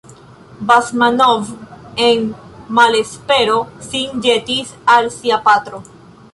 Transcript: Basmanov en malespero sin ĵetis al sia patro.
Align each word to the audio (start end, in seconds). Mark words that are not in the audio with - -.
Basmanov 0.69 1.43
en 2.07 2.23
malespero 2.79 3.59
sin 3.91 4.27
ĵetis 4.27 4.73
al 4.97 5.15
sia 5.21 5.41
patro. 5.49 5.87